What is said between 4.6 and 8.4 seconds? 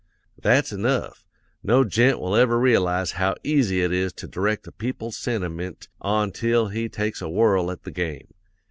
a people's sentiment ontil he take a whirl at the game.